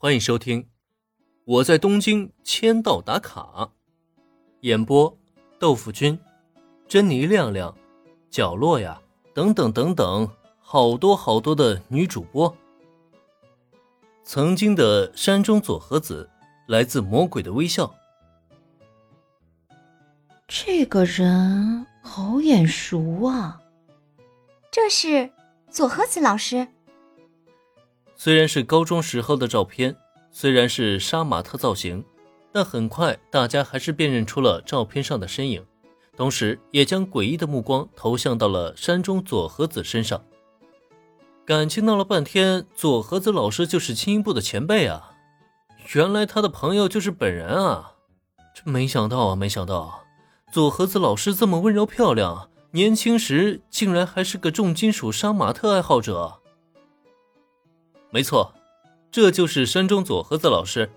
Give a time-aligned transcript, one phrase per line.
[0.00, 0.62] 欢迎收听
[1.44, 3.40] 《我在东京签到打卡》，
[4.60, 5.18] 演播：
[5.58, 6.16] 豆腐君、
[6.86, 7.76] 珍妮亮亮、
[8.30, 9.02] 角落呀，
[9.34, 10.30] 等等等等，
[10.60, 12.56] 好多好多的女主播。
[14.22, 16.30] 曾经的山中佐和子，
[16.68, 17.92] 来自魔鬼的微笑。
[20.46, 23.60] 这个人好眼熟啊！
[24.70, 25.32] 这是
[25.68, 26.68] 佐和子老师。
[28.20, 29.96] 虽然是高中时候的照片，
[30.32, 32.04] 虽然是杀马特造型，
[32.52, 35.64] 但很快大家还是辨认出了照片上的身影，
[36.16, 40.20] 同时也将诡异的目光投向到了山中佐和子身上。
[41.46, 45.12] 感情闹了半天，佐和子老师就是青音部的前辈啊！
[45.94, 47.92] 原来他的朋友就是本人啊！
[48.52, 50.02] 这没想到啊，没想到，
[50.50, 56.37] 佐和子老师这么温柔漂亮，年轻时竟然还是个重金属杀马特爱好者。
[58.10, 58.54] 没错，
[59.10, 60.90] 这就是山中佐和子老师。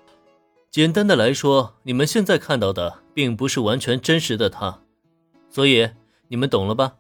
[0.70, 4.79] 简单的来说，你们现在看到的并不是完全真实的他，
[5.49, 5.90] 所以
[6.29, 6.95] 你们懂了吧？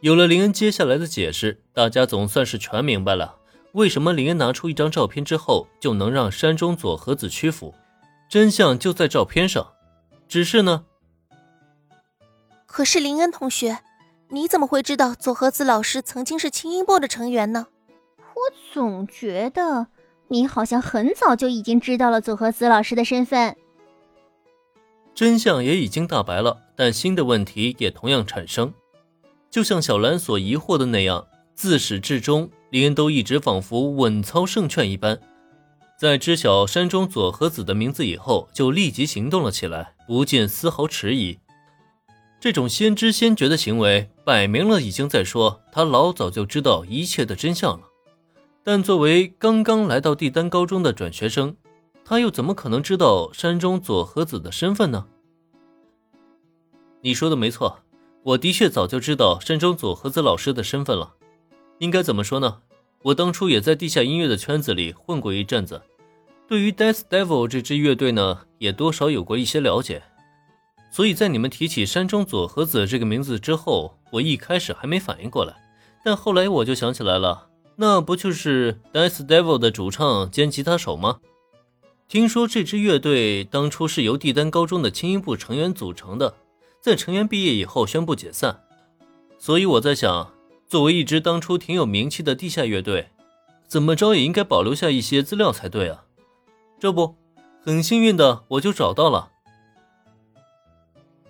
[0.00, 3.36] 有了林恩接下来的解释，大家总算是全明白了
[3.72, 7.74] 为什么林恩拿出一张照片之后就能让山中佐和子屈服。
[8.28, 9.72] 真相就在照片上，
[10.26, 10.84] 只是呢？
[12.66, 13.78] 可是林恩同学。
[14.28, 17.66] 你怎么会知道佐和子老师曾经是轻音部的成员呢？
[18.18, 18.40] 我
[18.72, 19.86] 总觉得
[20.28, 23.56] 你好像很早就已经知道了佐和子老师的身份。
[25.14, 28.74] 真相也已经大白了，但新的问题也同样产生。
[29.48, 35.20] 就像小兰所疑惑的那样，自始至终，林恩都一直仿佛稳操胜券一般，
[35.96, 41.38] 在知晓山中佐和子的名字以后，就立即行动了起来，不见丝毫迟疑。
[42.44, 47.86] 这种先知先觉的行为，摆明了已经在说他老早就知道一切的真相了。
[48.62, 51.56] 但作为刚刚来到帝丹高中的转学生，
[52.04, 55.06] 他又怎么可能知道山中佐和子的身份呢？
[57.00, 57.78] 你说的没错，
[58.22, 61.14] 我的确早就知道山中佐和子老师的身份了。
[61.78, 62.58] 应该怎么说呢？
[63.04, 65.80] 我当初也在地下音乐的圈子里混过一阵子，
[66.46, 70.02] 对于 Death Devil 这支乐队呢，也多少有过一些了解。
[70.94, 75.52] 所以在你们提起山中佐和子这个名字之后，我一开始还没反应过来，
[76.04, 81.18] 但后来我就想起来了，那不就是 Death Devil 的主唱兼吉他手吗？
[82.06, 86.32] 听说这支乐队当初是由帝丹高中的轻音部成员组成的，
[86.80, 88.60] 在成员毕业以后宣布解散。
[89.36, 90.30] 所以我在想，
[90.68, 93.08] 作为一支当初挺有名气的地下乐队，
[93.66, 96.04] 怎么着也应该保留下一些资料才对啊。
[96.78, 97.16] 这不，
[97.60, 99.32] 很幸运的我就找到了。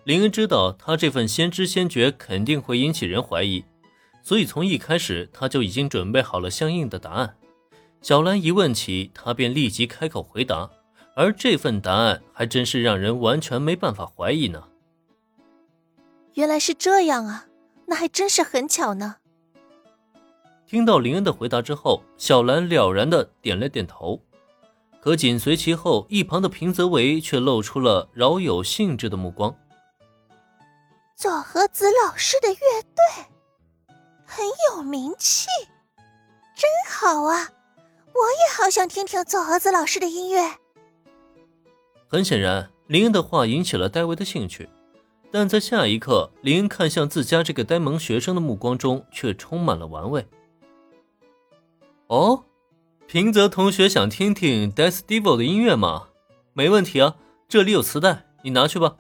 [0.05, 3.65] 林恩知道他这份先知先觉肯定会引起人怀疑，
[4.23, 7.37] 所以从一开始他就已经准备好了相应的答案。
[8.03, 10.71] 小兰一问起，他便立即开口回答，
[11.17, 14.65] 而这份答案还真是让人完全没办法怀疑呢。
[16.35, 17.47] 原来是这样啊，
[17.87, 19.17] 那还真是很巧呢。
[20.67, 24.21] 听到林恩的回答之后，小兰了然的点了点头，
[25.01, 29.57] 可紧随其后，一旁的平泽唯却露出了饶有兴致的目光。
[31.17, 33.25] 佐和子老师的乐队
[34.27, 35.47] 很有名气，
[36.57, 37.51] 真好啊！
[38.07, 40.43] 我也好想听听佐和子老师的音乐。
[42.09, 44.69] 很显然，林恩的话引起了戴维的兴趣，
[45.31, 50.27] 但在下一刻，林恩看向自家这个呆萌学生的目光中却充满了玩味。
[52.09, 52.45] 哦，
[53.07, 56.09] 平泽同学想听听 Death Devil 的音乐吗？
[56.53, 57.15] 没问题啊，
[57.49, 58.97] 这里有磁带，你拿去吧。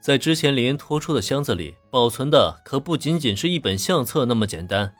[0.00, 4.94] 在之前林恩拖出的箱子里保存的可不仅仅是一本相册那么简单，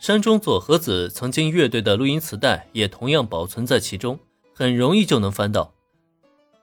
[0.00, 4.18] 山中佐和子曾经乐队的录音磁带也同样保存在其中，
[4.54, 5.74] 很容易就能翻到。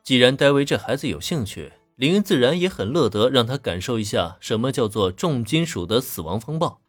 [0.04, 6.82] 既然戴维这孩子有兴趣，林恩自然也很乐得让他感受一下什么叫做重金属的死亡风暴。